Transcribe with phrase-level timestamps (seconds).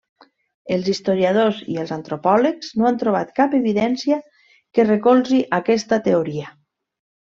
[0.75, 4.21] Els historiadors i els antropòlegs no han trobat cap evidència
[4.75, 6.55] que recolzi aquesta teoria.